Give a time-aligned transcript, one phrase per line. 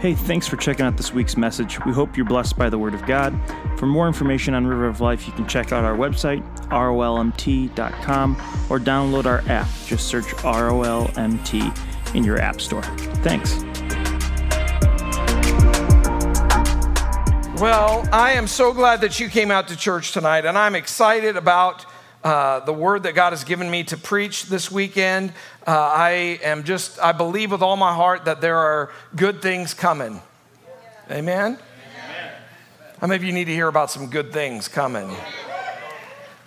[0.00, 1.78] Hey, thanks for checking out this week's message.
[1.84, 3.38] We hope you're blessed by the Word of God.
[3.76, 8.36] For more information on River of Life, you can check out our website, rolmt.com,
[8.70, 9.68] or download our app.
[9.84, 12.82] Just search ROLMT in your App Store.
[13.20, 13.62] Thanks.
[17.60, 21.36] Well, I am so glad that you came out to church tonight, and I'm excited
[21.36, 21.84] about
[22.22, 25.30] uh, the word that God has given me to preach this weekend.
[25.66, 26.10] Uh, I
[26.42, 30.20] am just, I believe with all my heart that there are good things coming.
[31.10, 31.58] Amen?
[31.58, 31.58] Amen?
[33.00, 35.10] How many of you need to hear about some good things coming?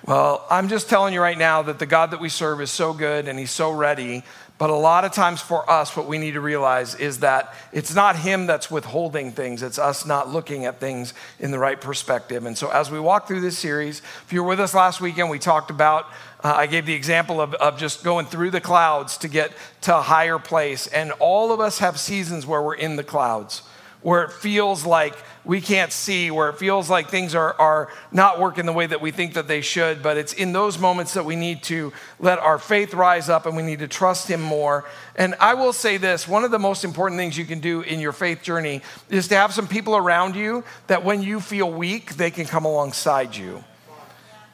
[0.06, 2.92] Well, I'm just telling you right now that the God that we serve is so
[2.92, 4.24] good and He's so ready
[4.64, 7.94] but a lot of times for us, what we need to realize is that it's
[7.94, 12.46] not Him that's withholding things, it's us not looking at things in the right perspective.
[12.46, 15.30] And so, as we walk through this series, if you were with us last weekend,
[15.30, 16.06] we talked about,
[16.46, 19.98] uh, I gave the example of, of just going through the clouds to get to
[19.98, 20.88] a higher place.
[20.88, 23.64] And all of us have seasons where we're in the clouds,
[24.04, 25.16] where it feels like
[25.46, 29.02] we can't see, where it feels like things are, are not working the way that
[29.02, 30.04] we think that they should.
[30.04, 33.56] But it's in those moments that we need to let our faith rise up and
[33.56, 34.86] we need to trust Him more.
[35.16, 38.00] And I will say this one of the most important things you can do in
[38.00, 42.16] your faith journey is to have some people around you that when you feel weak,
[42.16, 43.64] they can come alongside you.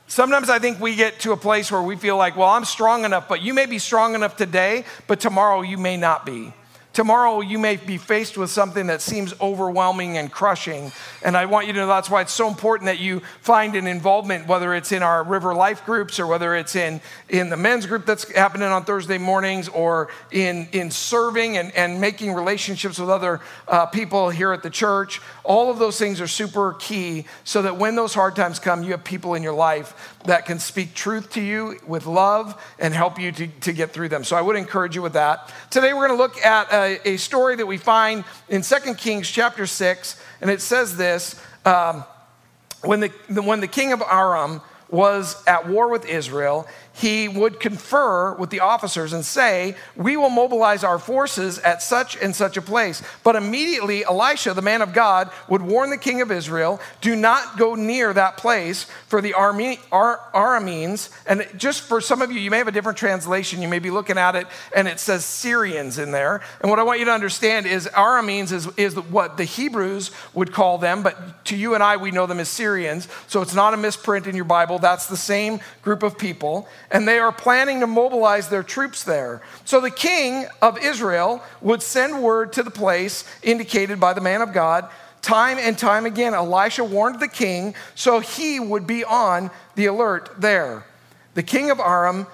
[0.07, 3.05] Sometimes I think we get to a place where we feel like, well, I'm strong
[3.05, 6.51] enough, but you may be strong enough today, but tomorrow you may not be.
[6.91, 10.91] Tomorrow, you may be faced with something that seems overwhelming and crushing.
[11.23, 13.85] And I want you to know that's why it's so important that you find an
[13.85, 17.85] involvement, whether it's in our River Life groups or whether it's in, in the men's
[17.85, 23.09] group that's happening on Thursday mornings or in, in serving and, and making relationships with
[23.09, 25.21] other uh, people here at the church.
[25.49, 28.91] All of those things are super key so that when those hard times come, you
[28.91, 33.19] have people in your life that can speak truth to you with love and help
[33.19, 34.23] you to, to get through them.
[34.23, 35.51] So I would encourage you with that.
[35.71, 39.29] Today, we're going to look at a a, story that we find in 2 Kings
[39.29, 42.03] chapter 6, and it says this um,
[42.83, 43.09] when, the,
[43.41, 46.67] when the king of Aram was at war with Israel,
[46.99, 52.17] he would confer with the officers and say, We will mobilize our forces at such
[52.17, 53.01] and such a place.
[53.23, 57.57] But immediately, Elisha, the man of God, would warn the king of Israel, Do not
[57.57, 61.09] go near that place for the Arameans.
[61.25, 63.61] And just for some of you, you may have a different translation.
[63.61, 66.41] You may be looking at it and it says Syrians in there.
[66.59, 70.51] And what I want you to understand is Arameans is, is what the Hebrews would
[70.51, 73.07] call them, but to you and I, we know them as Syrians.
[73.27, 74.79] So it's not a misprint in your Bible.
[74.79, 79.41] That's the same group of people and they are planning to mobilize their troops there.
[79.65, 84.41] So the king of Israel would send word to the place indicated by the man
[84.41, 84.89] of God.
[85.21, 90.29] Time and time again, Elisha warned the king so he would be on the alert
[90.37, 90.85] there.
[91.35, 92.25] The king of Aram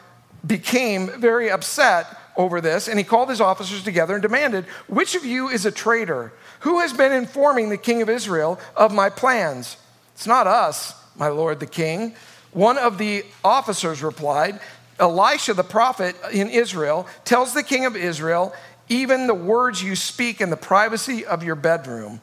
[0.46, 2.08] became very upset
[2.38, 5.72] over this, and he called his officers together and demanded, Which of you is a
[5.72, 6.34] traitor?
[6.62, 9.78] Who has been informing the king of Israel of my plans?
[10.14, 12.16] It's not us, my lord the king.
[12.56, 14.62] One of the officers replied,
[14.98, 18.54] Elisha the prophet in Israel tells the king of Israel,
[18.88, 22.22] even the words you speak in the privacy of your bedroom.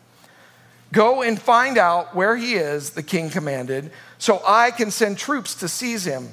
[0.91, 5.55] Go and find out where he is, the king commanded, so I can send troops
[5.57, 6.31] to seize him.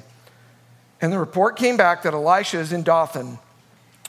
[1.02, 3.38] And the report came back that Elisha is in Dothan.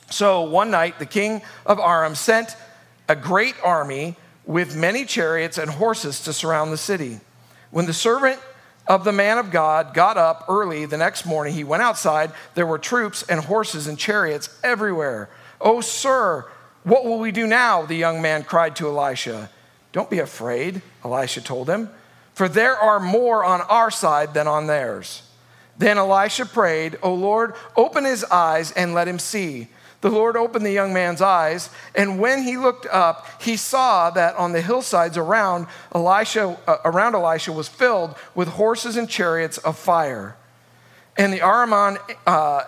[0.10, 2.56] So one night, the king of Aram sent
[3.10, 4.16] a great army
[4.46, 7.20] with many chariots and horses to surround the city.
[7.72, 8.40] When the servant
[8.88, 11.54] of the man of God got up early the next morning.
[11.54, 12.32] He went outside.
[12.56, 15.30] There were troops and horses and chariots everywhere.
[15.60, 16.46] Oh, sir,
[16.84, 17.86] what will we do now?
[17.86, 19.50] The young man cried to Elisha.
[19.92, 21.90] Don't be afraid, Elisha told him,
[22.34, 25.24] for there are more on our side than on theirs.
[25.78, 29.68] Then Elisha prayed, O Lord, open his eyes and let him see.
[30.02, 34.36] The Lord opened the young man's eyes, and when he looked up, he saw that
[34.36, 39.78] on the hillsides around Elisha, uh, around Elisha was filled with horses and chariots of
[39.78, 40.36] fire.
[41.18, 42.64] And the Araman uh,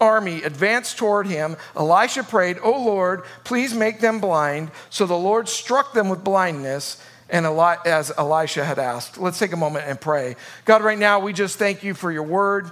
[0.00, 1.56] army advanced toward him.
[1.74, 7.02] Elisha prayed, "O Lord, please make them blind." So the Lord struck them with blindness.
[7.28, 10.36] And as Elisha had asked, let's take a moment and pray.
[10.64, 12.70] God, right now, we just thank you for your word.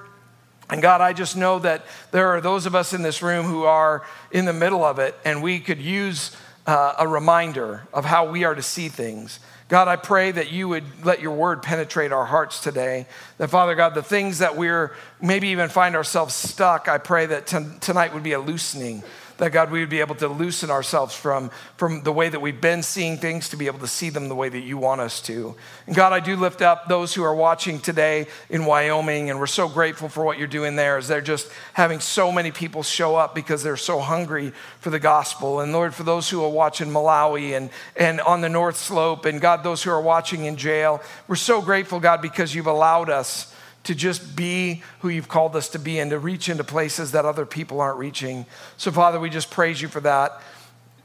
[0.70, 3.64] And God, I just know that there are those of us in this room who
[3.64, 6.34] are in the middle of it, and we could use
[6.66, 9.40] uh, a reminder of how we are to see things.
[9.68, 13.06] God, I pray that you would let your word penetrate our hearts today.
[13.38, 17.46] That, Father God, the things that we're maybe even find ourselves stuck, I pray that
[17.46, 19.02] t- tonight would be a loosening.
[19.38, 22.60] That God, we would be able to loosen ourselves from, from the way that we've
[22.60, 25.20] been seeing things to be able to see them the way that you want us
[25.22, 25.54] to.
[25.86, 29.46] And God, I do lift up those who are watching today in Wyoming, and we're
[29.46, 33.16] so grateful for what you're doing there as they're just having so many people show
[33.16, 35.60] up because they're so hungry for the gospel.
[35.60, 39.40] And Lord, for those who are watching Malawi and, and on the North Slope, and
[39.40, 43.53] God, those who are watching in jail, we're so grateful, God, because you've allowed us
[43.84, 47.24] to just be who you've called us to be and to reach into places that
[47.24, 48.46] other people aren't reaching.
[48.76, 50.40] So, Father, we just praise you for that.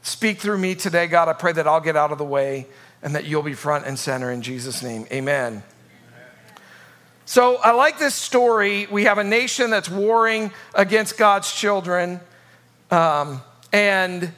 [0.02, 1.28] Speak through me today, God.
[1.28, 2.66] I pray that I'll get out of the way
[3.02, 5.06] and that you'll be front and center in Jesus' name.
[5.12, 5.62] Amen.
[7.26, 8.88] So, I like this story.
[8.90, 12.18] We have a nation that's warring against God's children.
[12.90, 13.42] Um,
[13.72, 14.32] and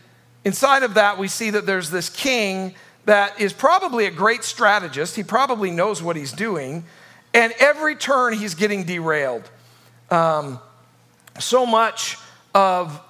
[0.44, 2.74] inside of that, we see that there's this king
[3.04, 5.16] that is probably a great strategist.
[5.16, 6.84] He probably knows what he's doing
[7.34, 9.48] and every turn, he's getting derailed.
[10.10, 10.58] Um,
[11.38, 12.18] so much
[12.54, 13.00] of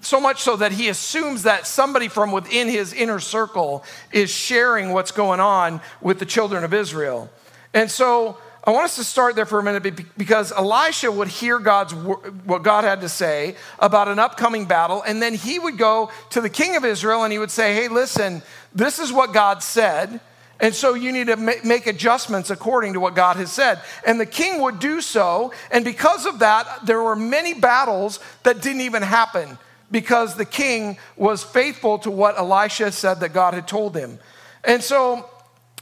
[0.00, 4.90] so much so that he assumes that somebody from within his inner circle is sharing
[4.90, 7.30] what's going on with the children of Israel.
[7.72, 11.58] And so I want us to start there for a minute because Elisha would hear
[11.58, 16.10] God's what God had to say about an upcoming battle, and then he would go
[16.30, 18.42] to the king of Israel and he would say, "Hey, listen,
[18.74, 20.20] this is what God said."
[20.60, 23.80] And so you need to make adjustments according to what God has said.
[24.06, 25.52] And the king would do so.
[25.70, 29.58] And because of that, there were many battles that didn't even happen
[29.90, 34.18] because the king was faithful to what Elisha said that God had told him.
[34.62, 35.28] And so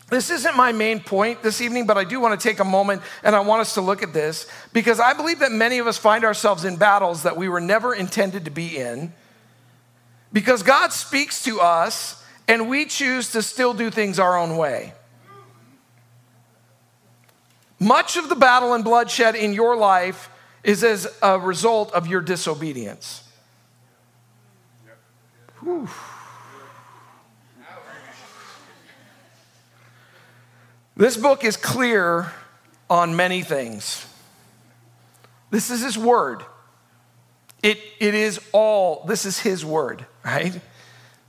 [0.09, 3.03] this isn't my main point this evening, but I do want to take a moment
[3.23, 5.97] and I want us to look at this because I believe that many of us
[5.97, 9.13] find ourselves in battles that we were never intended to be in
[10.33, 12.22] because God speaks to us
[12.53, 14.93] and we choose to still do things our own way.
[17.81, 20.29] Much of the battle and bloodshed in your life
[20.63, 23.27] is as a result of your disobedience.
[25.63, 25.89] Whew.
[30.95, 32.35] This book is clear
[32.91, 34.07] on many things.
[35.51, 36.45] This is his word.
[37.63, 40.61] It, it is all, this is his word, right?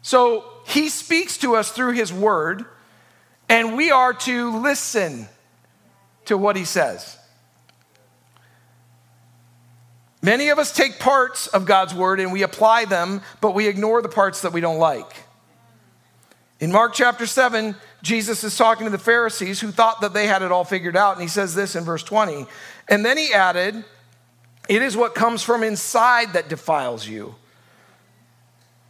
[0.01, 2.65] So he speaks to us through his word,
[3.49, 5.27] and we are to listen
[6.25, 7.17] to what he says.
[10.21, 14.01] Many of us take parts of God's word and we apply them, but we ignore
[14.01, 15.25] the parts that we don't like.
[16.61, 20.41] In Mark chapter 7, Jesus is talking to the Pharisees who thought that they had
[20.41, 22.45] it all figured out, and he says this in verse 20.
[22.87, 23.83] And then he added,
[24.69, 27.35] It is what comes from inside that defiles you.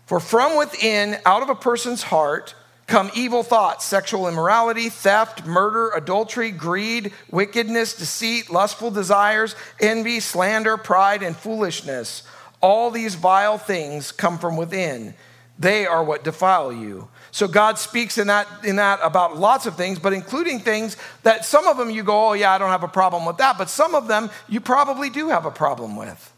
[0.06, 2.56] For from within, out of a person's heart,
[2.88, 10.78] come evil thoughts, sexual immorality, theft, murder, adultery, greed, wickedness, deceit, lustful desires, envy, slander,
[10.78, 12.24] pride, and foolishness.
[12.60, 15.14] All these vile things come from within.
[15.58, 17.08] They are what defile you.
[17.32, 21.46] So God speaks in that, in that about lots of things, but including things that
[21.46, 23.58] some of them you go, oh, yeah, I don't have a problem with that.
[23.58, 26.33] But some of them you probably do have a problem with.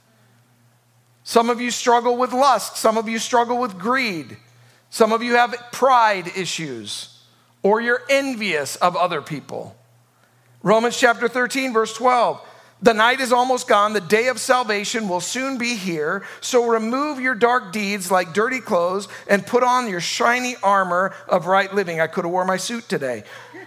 [1.26, 2.78] Some of you struggle with lust.
[2.78, 4.38] Some of you struggle with greed.
[4.92, 7.20] Some of you have pride issues,
[7.64, 9.76] or you're envious of other people.
[10.62, 12.40] Romans chapter 13, verse 12.
[12.82, 13.94] The night is almost gone.
[13.94, 16.24] The day of salvation will soon be here.
[16.42, 21.48] So remove your dark deeds like dirty clothes and put on your shiny armor of
[21.48, 22.00] right living.
[22.00, 23.24] I could have wore my suit today.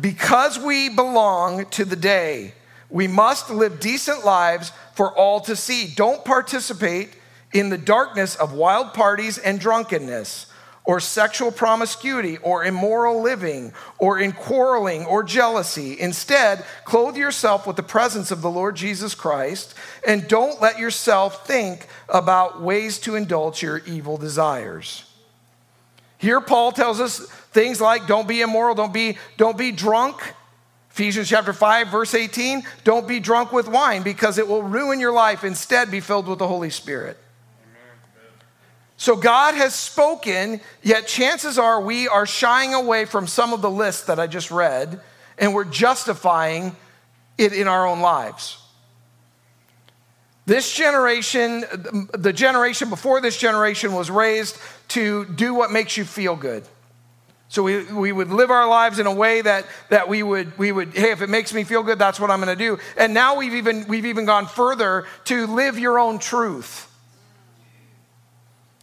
[0.00, 2.54] because we belong to the day,
[2.90, 5.86] we must live decent lives for all to see.
[5.94, 7.10] Don't participate
[7.52, 10.46] in the darkness of wild parties and drunkenness,
[10.84, 15.98] or sexual promiscuity, or immoral living, or in quarreling or jealousy.
[16.00, 19.74] Instead, clothe yourself with the presence of the Lord Jesus Christ,
[20.06, 25.04] and don't let yourself think about ways to indulge your evil desires.
[26.18, 27.18] Here, Paul tells us
[27.52, 30.34] things like don't be immoral, don't be, don't be drunk
[31.00, 35.12] Ephesians chapter 5, verse 18 don't be drunk with wine because it will ruin your
[35.12, 35.44] life.
[35.44, 37.16] Instead, be filled with the Holy Spirit.
[38.98, 43.70] So God has spoken, yet chances are we are shying away from some of the
[43.70, 45.00] lists that I just read,
[45.38, 46.76] and we're justifying
[47.38, 48.58] it in our own lives.
[50.44, 51.64] This generation,
[52.12, 56.62] the generation before this generation, was raised to do what makes you feel good.
[57.50, 60.70] So we, we would live our lives in a way that, that we, would, we
[60.70, 62.78] would, hey, if it makes me feel good, that's what I'm going to do.
[62.96, 66.86] And now we've even, we've even gone further to live your own truth.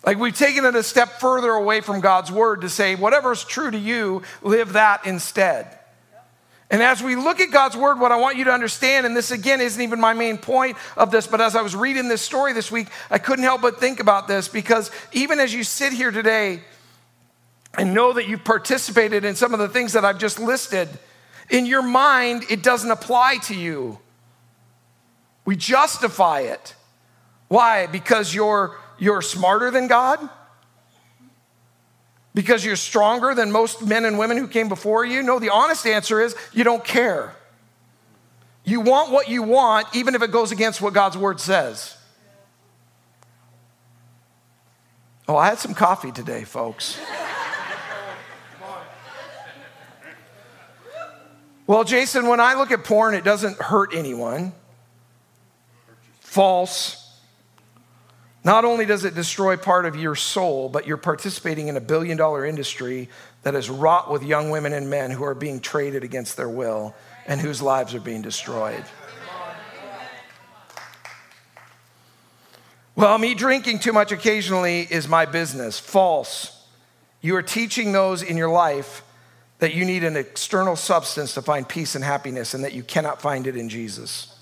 [0.06, 3.72] Like we've taken it a step further away from God's word to say, whatever's true
[3.72, 5.80] to you, live that instead.
[6.70, 9.32] And as we look at God's word, what I want you to understand, and this
[9.32, 12.52] again isn't even my main point of this, but as I was reading this story
[12.52, 16.12] this week, I couldn't help but think about this because even as you sit here
[16.12, 16.60] today
[17.76, 20.90] and know that you've participated in some of the things that I've just listed,
[21.50, 24.00] in your mind, it doesn't apply to you.
[25.46, 26.76] We justify it.
[27.48, 27.88] Why?
[27.88, 30.20] Because you're, you're smarter than God?
[32.34, 35.24] Because you're stronger than most men and women who came before you?
[35.24, 37.34] No, the honest answer is you don't care.
[38.64, 41.96] You want what you want, even if it goes against what God's word says.
[45.30, 47.00] Oh, I had some coffee today, folks.
[51.68, 54.54] Well, Jason, when I look at porn, it doesn't hurt anyone.
[56.22, 57.04] False.
[58.46, 62.16] Not only does it destroy part of your soul, but you're participating in a billion
[62.16, 63.10] dollar industry
[63.44, 66.96] that is wrought with young women and men who are being traded against their will
[67.26, 68.86] and whose lives are being destroyed.
[72.96, 75.78] Well, me drinking too much occasionally is my business.
[75.78, 76.66] False.
[77.20, 79.04] You are teaching those in your life
[79.60, 83.22] that you need an external substance to find peace and happiness and that you cannot
[83.22, 84.36] find it in Jesus.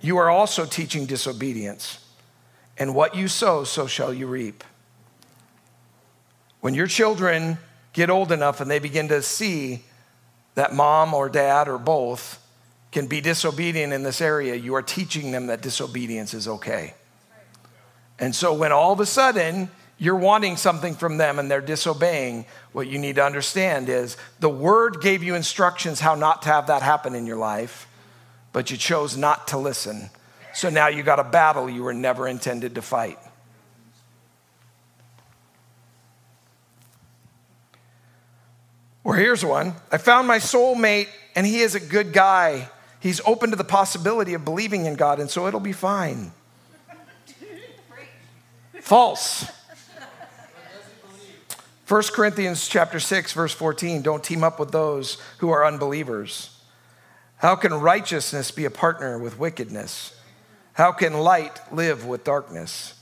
[0.00, 2.04] You are also teaching disobedience.
[2.76, 4.62] And what you sow, so shall you reap.
[6.60, 7.58] When your children
[7.92, 9.82] get old enough and they begin to see
[10.54, 12.44] that mom or dad or both
[12.92, 16.94] can be disobedient in this area, you are teaching them that disobedience is okay.
[18.18, 22.46] And so when all of a sudden you're wanting something from them and they're disobeying,
[22.72, 26.68] what you need to understand is the word gave you instructions how not to have
[26.68, 27.88] that happen in your life,
[28.52, 30.08] but you chose not to listen.
[30.54, 33.18] So now you got a battle you were never intended to fight.
[39.02, 42.68] Or here's one I found my soulmate, and he is a good guy.
[43.00, 46.32] He's open to the possibility of believing in God, and so it'll be fine.
[48.80, 49.46] False.
[51.88, 56.54] 1 Corinthians chapter 6 verse 14 don't team up with those who are unbelievers.
[57.36, 60.14] How can righteousness be a partner with wickedness?
[60.74, 62.94] How can light live with darkness?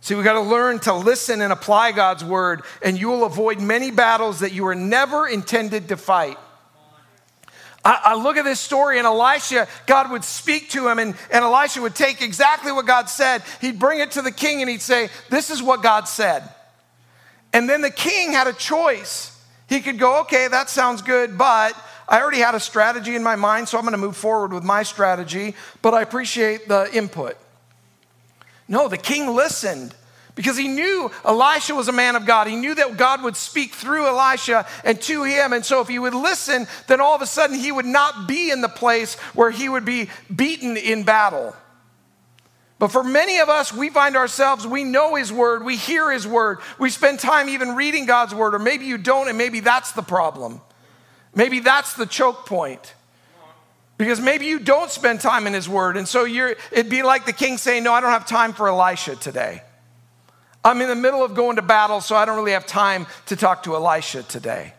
[0.00, 3.60] See, we got to learn to listen and apply God's word, and you will avoid
[3.60, 6.38] many battles that you were never intended to fight.
[7.84, 11.44] I, I, look at this story, and Elisha, God would speak to him, and, and
[11.44, 13.42] Elisha would take exactly what God said.
[13.60, 16.48] He'd bring it to the king, and he'd say, This is what God said.
[17.54, 19.30] And then the king had a choice.
[19.68, 21.74] He could go, okay, that sounds good, but
[22.08, 24.64] I already had a strategy in my mind, so I'm going to move forward with
[24.64, 27.36] my strategy, but I appreciate the input.
[28.66, 29.94] No, the king listened
[30.34, 32.48] because he knew Elisha was a man of God.
[32.48, 35.52] He knew that God would speak through Elisha and to him.
[35.52, 38.50] And so, if he would listen, then all of a sudden he would not be
[38.50, 41.54] in the place where he would be beaten in battle.
[42.84, 46.26] But for many of us, we find ourselves, we know His Word, we hear His
[46.26, 49.92] Word, we spend time even reading God's Word, or maybe you don't, and maybe that's
[49.92, 50.60] the problem.
[51.34, 52.92] Maybe that's the choke point.
[53.96, 57.24] Because maybe you don't spend time in His Word, and so you're, it'd be like
[57.24, 59.62] the king saying, No, I don't have time for Elisha today.
[60.62, 63.36] I'm in the middle of going to battle, so I don't really have time to
[63.36, 64.74] talk to Elisha today.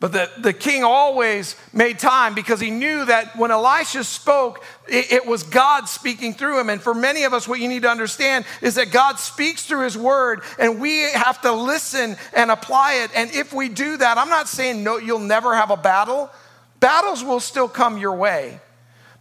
[0.00, 5.10] But the, the king always made time because he knew that when Elisha spoke, it,
[5.10, 6.70] it, was God speaking through him.
[6.70, 9.82] And for many of us, what you need to understand is that God speaks through
[9.82, 13.10] his word, and we have to listen and apply it.
[13.16, 16.30] And if we do that, I'm not saying no, you'll never have a battle.
[16.78, 18.60] Battles will still come your way.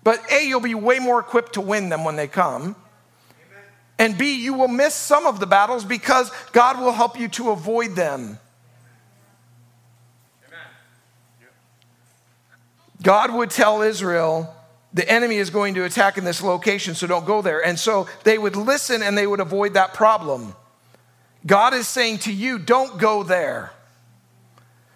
[0.03, 2.75] But A, you'll be way more equipped to win them when they come.
[3.98, 7.50] And B, you will miss some of the battles because God will help you to
[7.50, 8.38] avoid them.
[13.01, 14.54] God would tell Israel,
[14.94, 17.63] the enemy is going to attack in this location, so don't go there.
[17.63, 20.56] And so they would listen and they would avoid that problem.
[21.46, 23.72] God is saying to you, don't go there.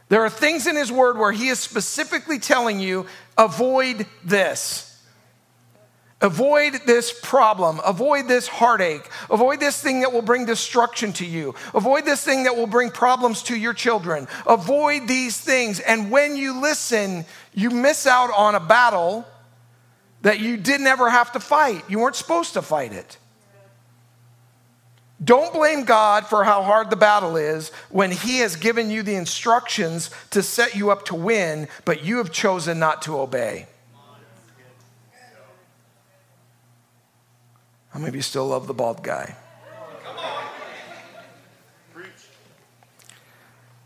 [0.10, 3.06] There are things in His Word where He is specifically telling you,
[3.38, 4.91] avoid this.
[6.22, 7.82] Avoid this problem.
[7.84, 9.10] Avoid this heartache.
[9.30, 11.56] Avoid this thing that will bring destruction to you.
[11.74, 14.28] Avoid this thing that will bring problems to your children.
[14.46, 15.80] Avoid these things.
[15.80, 19.26] And when you listen, you miss out on a battle
[20.22, 21.84] that you didn't ever have to fight.
[21.90, 23.18] You weren't supposed to fight it.
[25.24, 29.16] Don't blame God for how hard the battle is when He has given you the
[29.16, 33.68] instructions to set you up to win, but you have chosen not to obey.
[37.92, 39.36] How many of you still love the bald guy?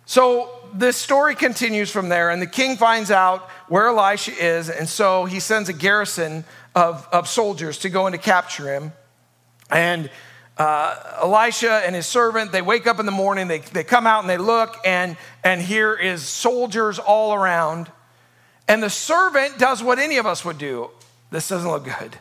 [0.06, 4.88] So this story continues from there, and the king finds out where Elisha is, and
[4.88, 6.46] so he sends a garrison
[6.76, 8.94] of, of soldiers to go and to capture him.
[9.72, 10.12] And
[10.58, 14.22] uh, Elisha and his servant, they wake up in the morning, they, they come out
[14.22, 17.92] and they look, and, and here is soldiers all around.
[18.68, 20.92] And the servant does what any of us would do.
[21.32, 22.18] This doesn't look good.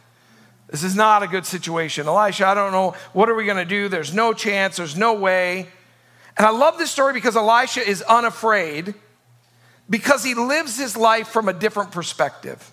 [0.75, 2.09] This is not a good situation.
[2.09, 3.89] Elisha, I don't know, what are we going to do?
[3.89, 5.69] There's no chance, there's no way.
[6.37, 8.93] And I love this story because Elisha is unafraid
[9.89, 12.73] because he lives his life from a different perspective.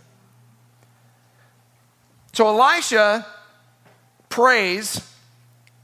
[2.33, 3.23] So Elisha
[4.29, 5.07] prays,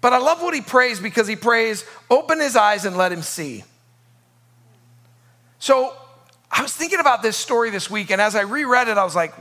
[0.01, 3.21] but I love what he prays because he prays, open his eyes and let him
[3.21, 3.63] see.
[5.59, 5.93] So
[6.49, 9.15] I was thinking about this story this week, and as I reread it, I was
[9.15, 9.35] like,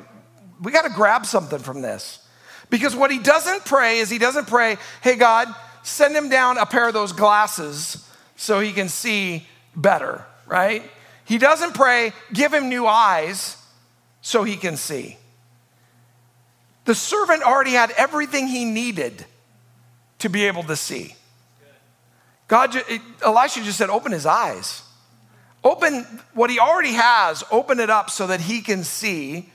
[0.60, 2.22] we got to grab something from this.
[2.70, 5.48] Because what he doesn't pray is he doesn't pray, hey, God,
[5.82, 10.82] send him down a pair of those glasses so he can see better, right?
[11.24, 13.56] He doesn't pray, give him new eyes
[14.20, 15.16] so he can see.
[16.84, 19.24] The servant already had everything he needed
[20.20, 21.14] to be able to see.
[22.48, 22.76] God,
[23.24, 24.82] Elisha just said, open his eyes.
[25.64, 29.50] Open what he already has, open it up so that he can see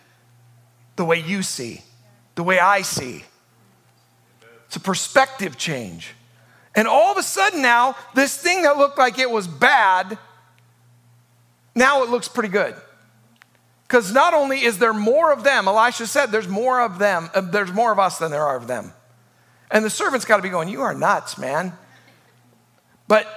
[0.98, 1.82] the way you see,
[2.41, 3.24] the way I see.
[4.65, 6.15] It's a perspective change.
[6.74, 10.17] And all of a sudden now, this thing that looked like it was bad,
[11.75, 12.74] now it looks pretty good.
[13.88, 17.41] Because not only is there more of them, Elisha said there's more of them, uh,
[17.41, 18.91] there's more of us than there are of them.
[19.69, 21.74] And the servant's got to be going, You are nuts, man.
[23.07, 23.27] But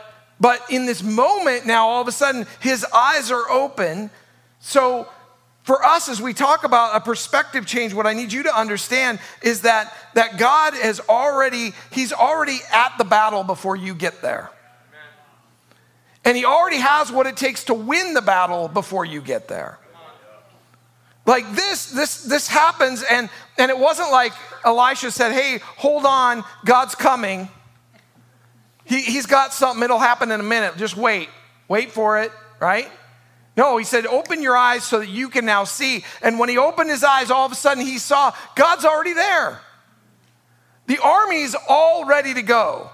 [0.40, 4.08] but in this moment now, all of a sudden, his eyes are open.
[4.60, 5.08] So
[5.64, 9.18] for us, as we talk about a perspective change, what I need you to understand
[9.42, 14.50] is that, that God has already, He's already at the battle before you get there.
[16.22, 19.78] And He already has what it takes to win the battle before you get there.
[21.24, 24.34] Like this, this, this happens, and, and it wasn't like
[24.66, 27.48] Elisha said, Hey, hold on, God's coming.
[28.84, 30.76] He, he's got something, it'll happen in a minute.
[30.76, 31.30] Just wait.
[31.68, 32.30] Wait for it,
[32.60, 32.90] right?
[33.56, 36.04] No, he said, open your eyes so that you can now see.
[36.22, 39.60] And when he opened his eyes, all of a sudden he saw God's already there.
[40.86, 42.90] The army's all ready to go.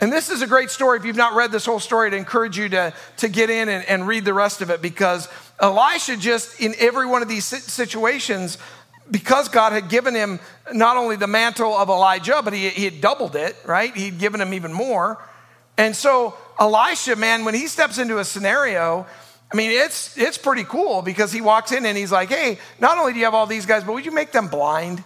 [0.00, 0.98] And this is a great story.
[0.98, 3.84] If you've not read this whole story, I'd encourage you to, to get in and,
[3.86, 5.28] and read the rest of it because
[5.60, 8.58] Elisha, just in every one of these situations,
[9.10, 10.40] because God had given him
[10.72, 13.94] not only the mantle of Elijah, but he, he had doubled it, right?
[13.94, 15.22] He'd given him even more.
[15.76, 19.06] And so, Elisha, man, when he steps into a scenario,
[19.54, 22.98] I mean, it's, it's pretty cool because he walks in and he's like, hey, not
[22.98, 25.04] only do you have all these guys, but would you make them blind?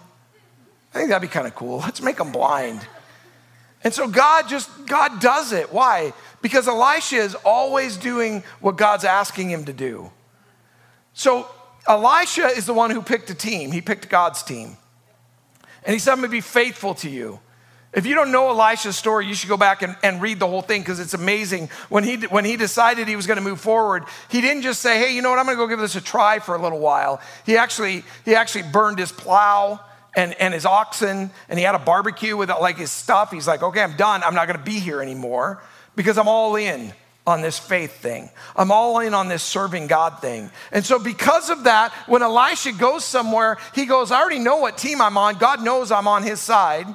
[0.91, 1.77] I think that'd be kind of cool.
[1.81, 2.81] Let's make them blind.
[3.83, 5.71] And so God just, God does it.
[5.71, 6.13] Why?
[6.41, 10.11] Because Elisha is always doing what God's asking him to do.
[11.13, 11.47] So
[11.87, 13.71] Elisha is the one who picked a team.
[13.71, 14.77] He picked God's team.
[15.83, 17.39] And he said, I'm going to be faithful to you.
[17.91, 20.61] If you don't know Elisha's story, you should go back and, and read the whole
[20.61, 21.69] thing because it's amazing.
[21.89, 24.99] When he, when he decided he was going to move forward, he didn't just say,
[24.99, 26.79] hey, you know what, I'm going to go give this a try for a little
[26.79, 27.19] while.
[27.47, 29.79] He actually, he actually burned his plow
[30.15, 33.31] and, and his oxen, and he had a barbecue with like his stuff.
[33.31, 34.21] He's like, okay, I'm done.
[34.23, 35.63] I'm not going to be here anymore
[35.95, 36.93] because I'm all in
[37.25, 38.29] on this faith thing.
[38.55, 40.51] I'm all in on this serving God thing.
[40.71, 44.77] And so, because of that, when Elisha goes somewhere, he goes, I already know what
[44.77, 45.37] team I'm on.
[45.37, 46.87] God knows I'm on his side.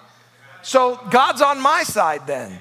[0.64, 2.58] So God's on my side then.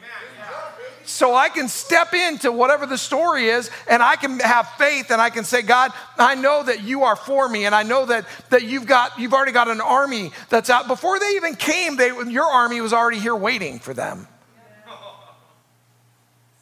[1.06, 5.22] So I can step into whatever the story is and I can have faith and
[5.22, 8.26] I can say, God, I know that you are for me and I know that,
[8.50, 10.88] that you've got you've already got an army that's out.
[10.88, 14.28] Before they even came, they, your army was already here waiting for them.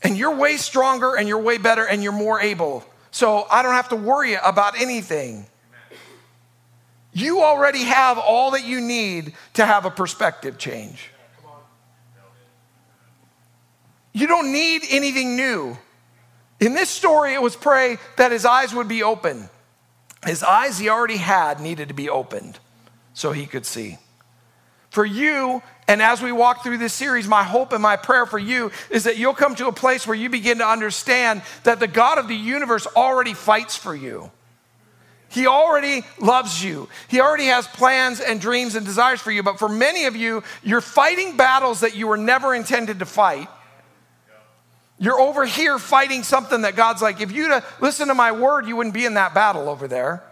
[0.04, 2.84] And you're way stronger and you're way better and you're more able.
[3.12, 5.46] So I don't have to worry about anything.
[7.14, 11.11] You already have all that you need to have a perspective change.
[14.14, 15.78] You don't need anything new.
[16.60, 19.50] In this story, it was pray that his eyes would be open.
[20.26, 22.60] His eyes he already had needed to be opened
[23.14, 23.98] so he could see.
[24.92, 28.38] For you, and as we walk through this series, my hope and my prayer for
[28.38, 31.88] you is that you'll come to a place where you begin to understand that the
[31.88, 34.30] God of the universe already fights for you.
[35.30, 36.90] He already loves you.
[37.08, 39.44] He already has plans and dreams and desires for you.
[39.44, 43.48] But for many of you, you're fighting battles that you were never intended to fight
[45.02, 48.76] you're over here fighting something that God's like, if you'd listen to my word, you
[48.76, 50.24] wouldn't be in that battle over there.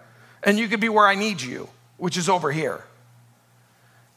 [0.43, 2.83] And you could be where I need you, which is over here.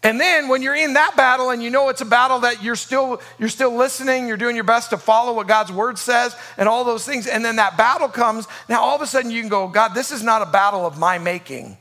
[0.02, 2.76] And then when you're in that battle and you know it's a battle that you're
[2.76, 6.68] still you're still listening, you're doing your best to follow what God's word says and
[6.68, 9.48] all those things and then that battle comes, now all of a sudden you can
[9.48, 11.78] go, God, this is not a battle of my making.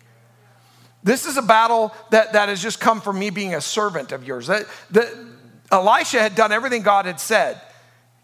[1.03, 4.25] This is a battle that, that has just come from me being a servant of
[4.25, 4.47] yours.
[4.47, 5.27] That, the,
[5.71, 7.59] Elisha had done everything God had said.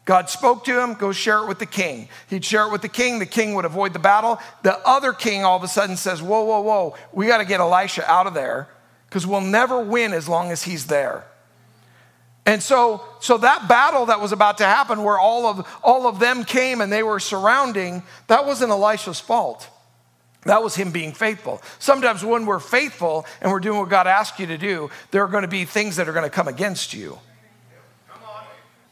[0.07, 2.07] God spoke to him, go share it with the king.
[2.29, 4.39] He'd share it with the king, the king would avoid the battle.
[4.63, 7.59] The other king all of a sudden says, Whoa, whoa, whoa, we got to get
[7.59, 8.69] Elisha out of there
[9.09, 11.25] because we'll never win as long as he's there.
[12.45, 16.19] And so, so that battle that was about to happen, where all of, all of
[16.19, 19.69] them came and they were surrounding, that wasn't Elisha's fault.
[20.43, 21.61] That was him being faithful.
[21.79, 25.27] Sometimes when we're faithful and we're doing what God asked you to do, there are
[25.27, 27.19] going to be things that are going to come against you.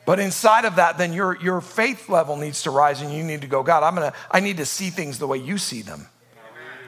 [0.06, 3.42] But inside of that, then your, your faith level needs to rise and you need
[3.42, 6.08] to go, God, I'm gonna, I need to see things the way you see them.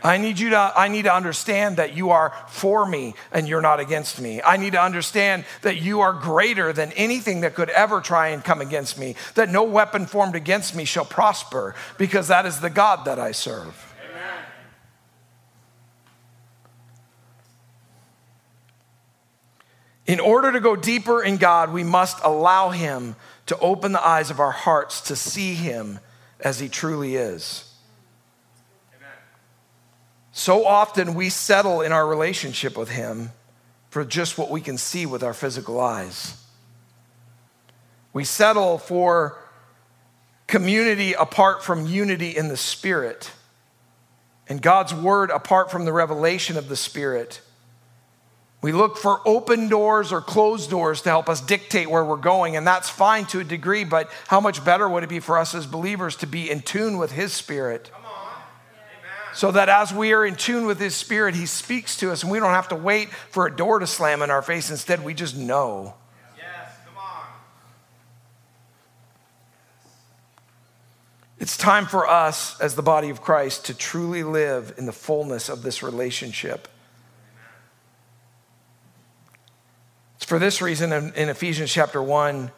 [0.04, 3.62] I need you to, I need to understand that you are for me and you're
[3.62, 4.42] not against me.
[4.44, 8.44] I need to understand that you are greater than anything that could ever try and
[8.44, 12.70] come against me, that no weapon formed against me shall prosper, because that is the
[12.70, 13.87] God that I serve.
[20.08, 23.16] In order to go deeper in God, we must allow Him
[23.48, 26.00] to open the eyes of our hearts to see Him
[26.40, 27.66] as He truly is.
[30.32, 33.32] So often we settle in our relationship with Him
[33.90, 36.42] for just what we can see with our physical eyes.
[38.14, 39.38] We settle for
[40.46, 43.32] community apart from unity in the Spirit,
[44.48, 47.42] and God's Word apart from the revelation of the Spirit.
[48.62, 52.56] We look for open doors or closed doors to help us dictate where we're going,
[52.56, 55.54] and that's fine to a degree, but how much better would it be for us
[55.54, 57.92] as believers to be in tune with His Spirit?
[59.34, 62.32] So that as we are in tune with His Spirit, He speaks to us, and
[62.32, 64.72] we don't have to wait for a door to slam in our face.
[64.72, 65.94] Instead, we just know.
[66.36, 67.26] Yes, come on.
[71.40, 75.50] It's time for us as the body of Christ to truly live in the fullness
[75.50, 76.68] of this relationship.
[80.20, 82.52] For this reason, in, Ephesians chapter 1,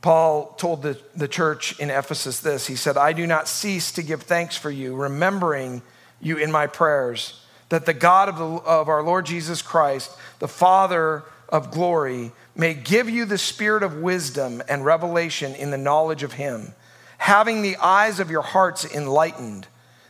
[0.00, 2.66] Paul told the, the church in Ephesus this.
[2.66, 5.82] He said, I do not cease to give thanks for you, remembering
[6.20, 10.48] you in my prayers, that the God of, the, of our Lord Jesus Christ, the
[10.48, 16.22] Father of glory, may give you the spirit of wisdom and revelation in the knowledge
[16.22, 16.74] of Him,
[17.18, 19.66] having the eyes of your hearts enlightened,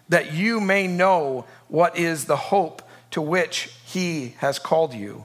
[0.09, 5.25] that you may know what is the hope to which He has called you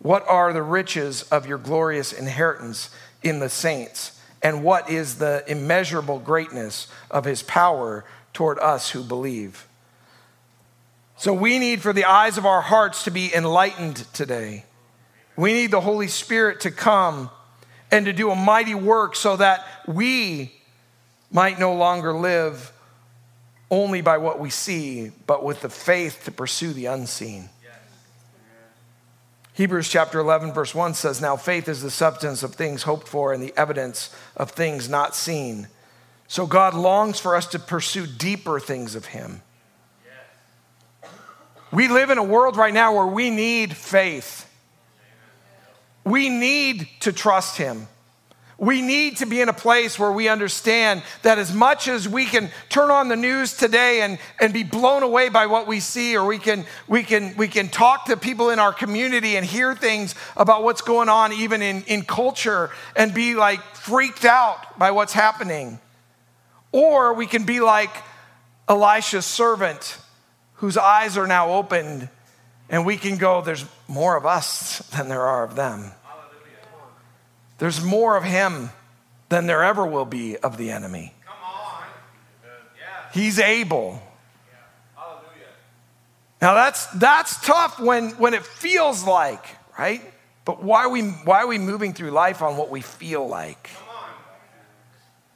[0.00, 2.90] what are the riches of your glorious inheritance
[3.22, 4.20] in the saints?
[4.42, 9.66] And what is the immeasurable greatness of his power toward us who believe?
[11.16, 14.64] So we need for the eyes of our hearts to be enlightened today.
[15.36, 17.30] We need the Holy Spirit to come
[17.90, 20.52] and to do a mighty work so that we
[21.32, 22.72] might no longer live
[23.70, 27.48] only by what we see, but with the faith to pursue the unseen.
[29.58, 33.32] Hebrews chapter 11, verse 1 says, Now faith is the substance of things hoped for
[33.32, 35.66] and the evidence of things not seen.
[36.28, 39.42] So God longs for us to pursue deeper things of Him.
[41.72, 44.48] We live in a world right now where we need faith.
[46.04, 47.88] We need to trust Him.
[48.60, 52.26] We need to be in a place where we understand that as much as we
[52.26, 56.16] can turn on the news today and, and be blown away by what we see,
[56.16, 59.76] or we can, we, can, we can talk to people in our community and hear
[59.76, 64.90] things about what's going on, even in, in culture, and be like freaked out by
[64.90, 65.78] what's happening.
[66.72, 67.94] Or we can be like
[68.68, 69.98] Elisha's servant,
[70.54, 72.08] whose eyes are now opened,
[72.68, 75.92] and we can go, There's more of us than there are of them.
[77.58, 78.70] There's more of him
[79.28, 81.12] than there ever will be of the enemy.
[81.26, 81.82] Come on.
[82.44, 83.12] Yeah.
[83.12, 84.00] He's able.
[84.96, 85.04] Yeah.
[86.40, 89.44] Now that's that's tough when when it feels like,
[89.76, 90.02] right?
[90.44, 93.70] But why are we why are we moving through life on what we feel like?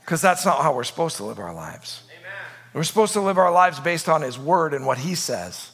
[0.01, 2.03] Because that's not how we're supposed to live our lives.
[2.11, 2.33] Amen.
[2.73, 5.72] We're supposed to live our lives based on his word and what he says.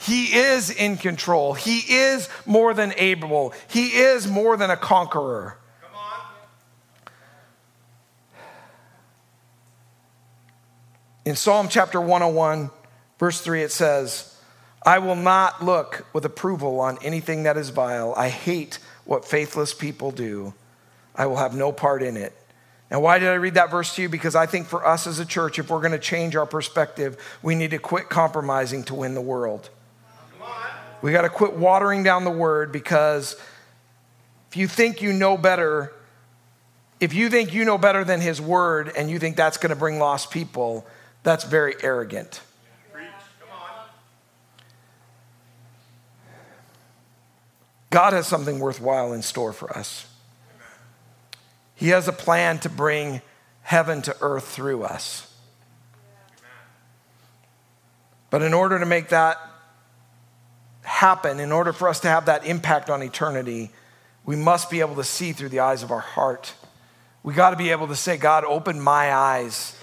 [0.00, 1.52] He is in control.
[1.52, 3.52] He is more than able.
[3.68, 5.58] He is more than a conqueror.
[11.26, 12.70] In Psalm chapter 101,
[13.18, 14.34] verse 3, it says,
[14.86, 18.14] I will not look with approval on anything that is vile.
[18.16, 20.54] I hate what faithless people do.
[21.14, 22.34] I will have no part in it.
[22.88, 24.08] And why did I read that verse to you?
[24.08, 27.18] Because I think for us as a church, if we're going to change our perspective,
[27.42, 29.68] we need to quit compromising to win the world.
[31.02, 33.36] We got to quit watering down the word because
[34.50, 35.92] if you think you know better,
[36.98, 39.76] if you think you know better than his word and you think that's going to
[39.76, 40.86] bring lost people,
[41.22, 42.42] that's very arrogant.
[47.90, 50.06] God has something worthwhile in store for us.
[51.74, 53.20] He has a plan to bring
[53.62, 55.26] heaven to earth through us.
[58.30, 59.38] But in order to make that
[60.82, 63.70] happen, in order for us to have that impact on eternity,
[64.24, 66.54] we must be able to see through the eyes of our heart.
[67.22, 69.76] We got to be able to say, God, open my eyes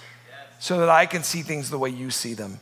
[0.58, 2.58] so that I can see things the way you see them.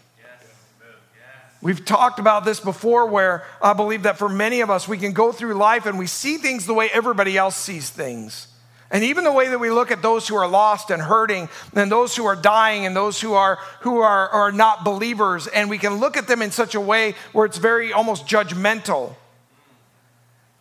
[1.62, 5.12] We've talked about this before where I believe that for many of us, we can
[5.12, 8.48] go through life and we see things the way everybody else sees things.
[8.90, 11.90] And even the way that we look at those who are lost and hurting, and
[11.90, 15.78] those who are dying, and those who are who are, are not believers, and we
[15.78, 19.14] can look at them in such a way where it's very almost judgmental.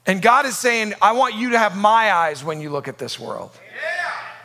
[0.07, 2.97] And God is saying, I want you to have my eyes when you look at
[2.97, 3.51] this world.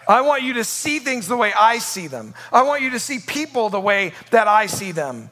[0.08, 2.34] I want you to see things the way I see them.
[2.52, 5.30] I want you to see people the way that I see them.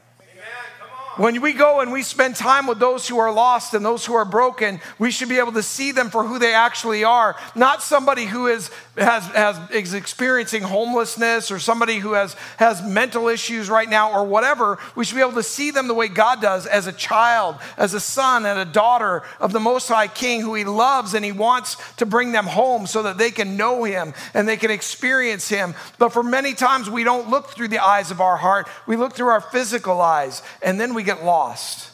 [1.18, 4.14] When we go and we spend time with those who are lost and those who
[4.14, 7.34] are broken, we should be able to see them for who they actually are.
[7.56, 13.26] Not somebody who is, has, has, is experiencing homelessness or somebody who has, has mental
[13.26, 14.78] issues right now or whatever.
[14.94, 17.94] We should be able to see them the way God does as a child, as
[17.94, 21.32] a son and a daughter of the Most High King who He loves and He
[21.32, 25.48] wants to bring them home so that they can know Him and they can experience
[25.48, 25.74] Him.
[25.98, 29.14] But for many times, we don't look through the eyes of our heart, we look
[29.14, 31.90] through our physical eyes, and then we get lost.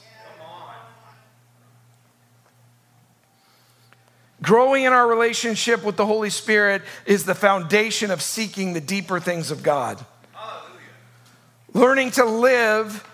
[4.42, 9.20] Growing in our relationship with the Holy Spirit is the foundation of seeking the deeper
[9.20, 10.04] things of God.
[10.32, 10.80] Hallelujah.
[11.72, 13.08] Learning to live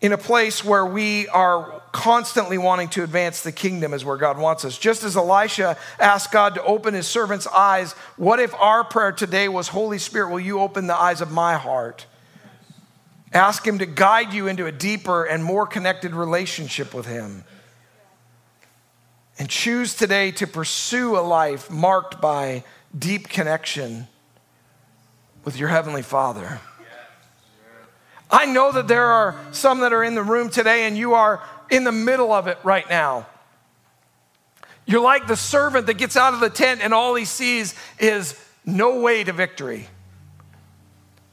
[0.00, 4.38] in a place where we are constantly wanting to advance the kingdom is where God
[4.38, 4.78] wants us.
[4.78, 9.48] Just as Elisha asked God to open his servant's eyes, what if our prayer today
[9.48, 12.06] was, Holy Spirit, will you open the eyes of my heart?
[13.32, 17.44] Ask Him to guide you into a deeper and more connected relationship with Him.
[19.38, 22.64] And choose today to pursue a life marked by
[22.96, 24.08] deep connection
[25.44, 26.60] with your Heavenly Father.
[28.30, 31.42] I know that there are some that are in the room today and you are
[31.70, 33.26] in the middle of it right now.
[34.86, 38.38] You're like the servant that gets out of the tent and all he sees is
[38.64, 39.86] no way to victory.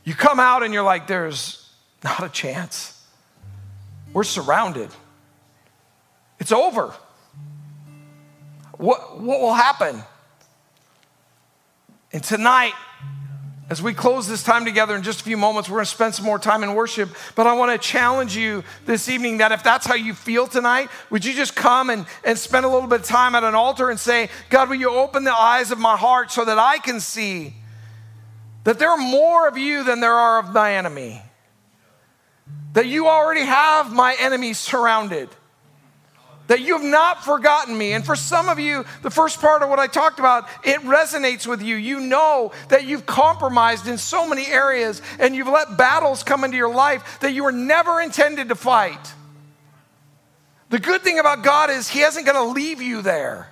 [0.03, 1.64] You come out and you're like, there's
[2.05, 3.03] not a chance.
[4.13, 4.89] We're surrounded.
[6.39, 6.93] It's over.
[8.77, 10.01] What, what will happen?
[12.13, 12.73] And tonight,
[13.69, 16.13] as we close this time together in just a few moments, we're going to spend
[16.13, 17.09] some more time in worship.
[17.33, 20.89] But I want to challenge you this evening that if that's how you feel tonight,
[21.09, 23.89] would you just come and, and spend a little bit of time at an altar
[23.89, 26.99] and say, God, will you open the eyes of my heart so that I can
[26.99, 27.55] see
[28.65, 31.24] that there are more of you than there are of my enemy?
[32.75, 35.29] That you already have my enemies surrounded,
[36.47, 37.93] that you have not forgotten me.
[37.93, 41.47] And for some of you, the first part of what I talked about, it resonates
[41.47, 41.77] with you.
[41.77, 46.57] You know that you've compromised in so many areas and you've let battles come into
[46.57, 49.13] your life that you were never intended to fight.
[50.69, 53.47] The good thing about God is He isn't going to leave you there.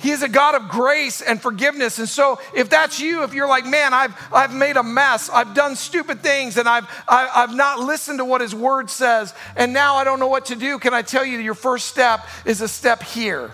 [0.00, 1.98] He is a God of grace and forgiveness.
[1.98, 5.54] And so, if that's you, if you're like, man, I've, I've made a mess, I've
[5.54, 8.88] done stupid things, and I've, I, have i have not listened to what His Word
[8.88, 11.86] says, and now I don't know what to do, can I tell you your first
[11.88, 13.50] step is a step here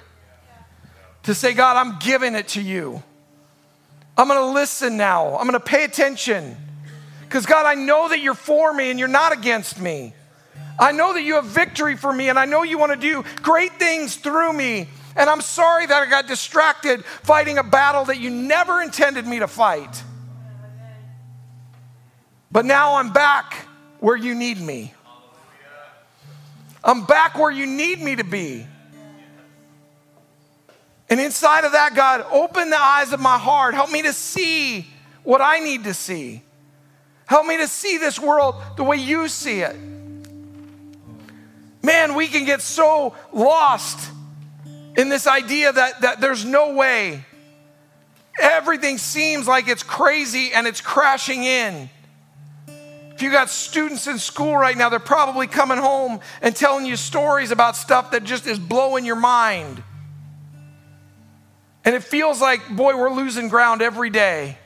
[1.25, 3.03] to say, God, I'm giving it to you.
[4.17, 6.57] I'm gonna listen now, I'm gonna pay attention.
[7.23, 10.15] Because, God, I know that you're for me and you're not against me.
[10.79, 13.81] I know that you have victory for me, and I know you wanna do great
[13.81, 14.87] things through me.
[15.17, 19.39] And I'm sorry that I got distracted fighting a battle that you never intended me
[19.39, 20.03] to fight.
[22.53, 23.55] But now I'm back
[24.01, 24.93] where you need me.
[26.85, 28.67] I'm back where you need me to be.
[31.09, 33.75] And inside of that, God, open the eyes of my heart.
[33.75, 34.87] Help me to see
[35.23, 36.43] what I need to see.
[37.27, 39.77] Help me to see this world the way you see it.
[41.83, 44.11] Man, we can get so lost
[44.97, 47.25] in this idea that, that there's no way.
[48.41, 51.89] Everything seems like it's crazy and it's crashing in.
[53.15, 56.97] If you got students in school right now, they're probably coming home and telling you
[56.97, 59.83] stories about stuff that just is blowing your mind.
[61.85, 64.59] And it feels like, boy, we're losing ground every day.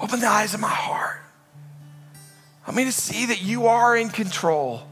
[0.00, 1.20] Open the eyes of my heart.
[2.62, 4.82] Help me to see that you are in control.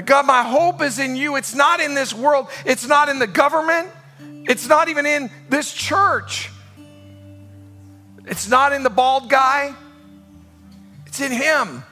[0.00, 1.36] That God, my hope is in you.
[1.36, 3.90] It's not in this world, it's not in the government,
[4.48, 6.48] it's not even in this church,
[8.24, 9.74] it's not in the bald guy,
[11.04, 11.84] it's in Him.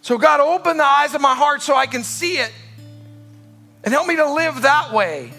[0.00, 2.52] So, God, open the eyes of my heart so I can see it
[3.84, 5.30] and help me to live that way.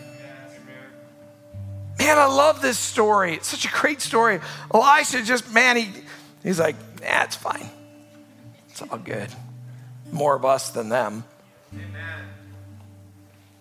[1.97, 3.33] Man, I love this story.
[3.33, 4.39] It's such a great story.
[4.71, 5.89] Elisha just, man, he,
[6.43, 7.71] he's like, nah, it's fine.
[8.69, 9.29] It's all good.
[10.11, 11.23] More of us than them.
[11.73, 12.25] Amen.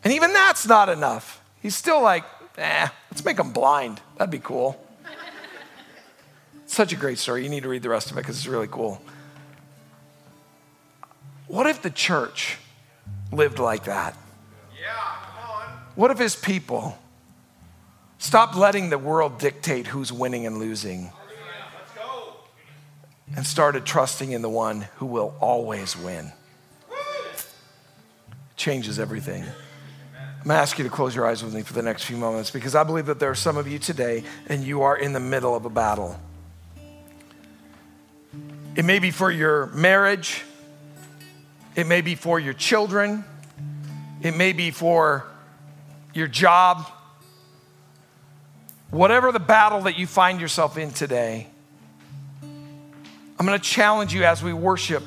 [0.04, 1.40] And even that's not enough.
[1.60, 2.24] He's still like,
[2.58, 4.00] eh, let's make them blind.
[4.16, 4.80] That'd be cool.
[6.66, 7.42] Such a great story.
[7.42, 9.00] You need to read the rest of it because it's really cool.
[11.46, 12.58] What if the church
[13.32, 14.16] lived like that?
[14.80, 15.68] Yeah, come on.
[15.94, 16.98] What if his people
[18.18, 21.12] stopped letting the world dictate who's winning and losing?
[23.34, 26.32] And started trusting in the one who will always win.
[28.56, 29.42] Changes everything.
[29.42, 32.16] I'm going to ask you to close your eyes with me for the next few
[32.16, 35.12] moments because I believe that there are some of you today and you are in
[35.12, 36.16] the middle of a battle.
[38.76, 40.44] It may be for your marriage,
[41.74, 43.24] it may be for your children,
[44.22, 45.26] it may be for
[46.14, 46.86] your job.
[48.90, 51.48] Whatever the battle that you find yourself in today,
[53.38, 55.02] I'm going to challenge you as we worship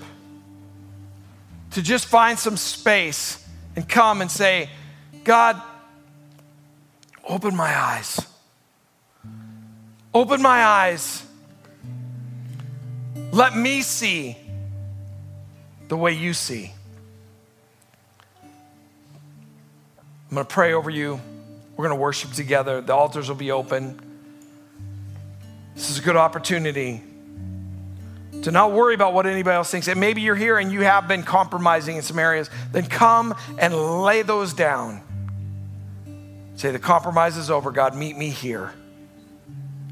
[1.72, 4.70] to just find some space and come and say,
[5.24, 5.62] God,
[7.28, 8.20] open my eyes.
[10.13, 11.26] Open my eyes.
[13.32, 14.38] Let me see
[15.88, 16.72] the way you see.
[20.30, 21.20] I'm going to pray over you.
[21.76, 22.82] We're going to worship together.
[22.82, 24.00] The altars will be open.
[25.74, 27.02] This is a good opportunity
[28.43, 29.88] to not worry about what anybody else thinks.
[29.88, 32.49] And maybe you're here and you have been compromising in some areas.
[32.71, 35.02] Then come and lay those down
[36.60, 37.71] Say, the compromise is over.
[37.71, 38.73] God, meet me here.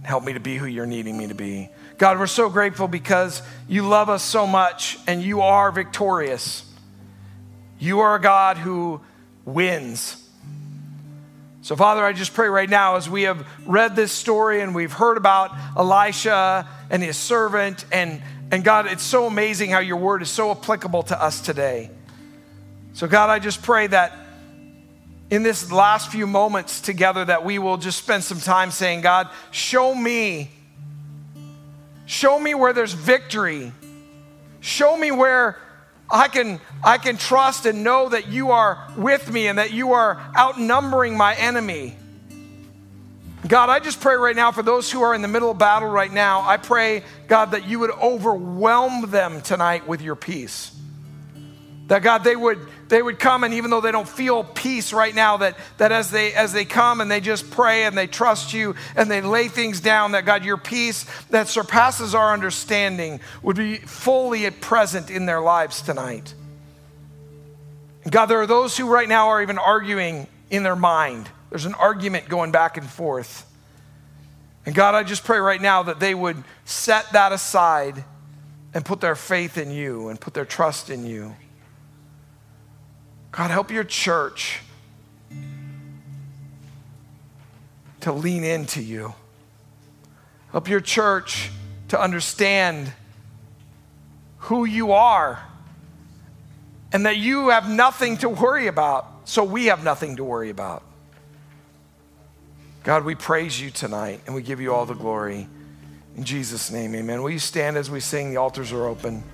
[0.04, 1.70] Help me to be who you're needing me to be.
[1.98, 6.70] God, we're so grateful because you love us so much and you are victorious.
[7.80, 9.00] You are a God who
[9.46, 10.22] wins.
[11.62, 14.92] So, Father, I just pray right now as we have read this story and we've
[14.92, 20.22] heard about Elisha and his servant, and, and God, it's so amazing how your word
[20.22, 21.90] is so applicable to us today.
[22.94, 24.14] So, God, I just pray that
[25.30, 29.30] in this last few moments together that we will just spend some time saying, God,
[29.52, 30.50] show me.
[32.06, 33.74] Show me where there's victory.
[34.62, 35.58] Show me where
[36.10, 39.92] I can, I can trust and know that you are with me and that you
[39.92, 41.98] are outnumbering my enemy.
[43.46, 45.90] God, I just pray right now for those who are in the middle of battle
[45.90, 46.42] right now.
[46.42, 50.74] I pray, God, that you would overwhelm them tonight with your peace.
[51.88, 55.14] That God, they would, they would come and even though they don't feel peace right
[55.14, 58.54] now, that, that as they as they come and they just pray and they trust
[58.54, 63.56] you and they lay things down, that God, your peace that surpasses our understanding would
[63.56, 66.34] be fully at present in their lives tonight.
[68.10, 71.30] God, there are those who right now are even arguing in their mind.
[71.50, 73.46] There's an argument going back and forth.
[74.66, 78.04] And God, I just pray right now that they would set that aside
[78.74, 81.36] and put their faith in you and put their trust in you.
[83.32, 84.60] God, help your church
[88.02, 89.14] to lean into you.
[90.52, 91.50] Help your church
[91.90, 92.92] to understand
[94.40, 95.42] who you are
[96.92, 100.84] and that you have nothing to worry about, so we have nothing to worry about.
[102.88, 105.50] God, we praise you tonight and we give you all the glory.
[106.16, 107.22] In Jesus' name, amen.
[107.22, 108.30] Will you stand as we sing?
[108.30, 109.26] The altars are open.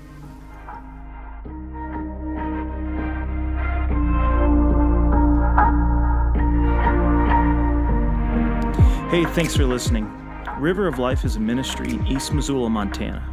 [9.11, 10.11] Hey, thanks for listening.
[10.57, 13.32] River of Life is a ministry in East Missoula, Montana.